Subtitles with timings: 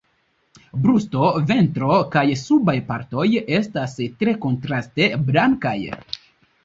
[0.85, 3.27] Brusto, ventro kaj subaj partoj
[3.61, 5.77] estas tre kontraste blankaj.